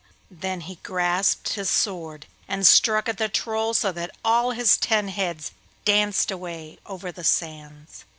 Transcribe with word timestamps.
Then 0.31 0.61
he 0.61 0.77
grasped 0.81 1.49
his 1.49 1.69
sword 1.69 2.25
and 2.47 2.65
struck 2.65 3.07
at 3.07 3.19
the 3.19 3.29
Troll, 3.29 3.75
so 3.75 3.91
that 3.91 4.09
all 4.25 4.49
his 4.49 4.75
ten 4.75 5.09
heads 5.09 5.51
danced 5.85 6.31
away 6.31 6.79
over 6.87 7.11
the 7.11 7.23
sands. 7.23 8.03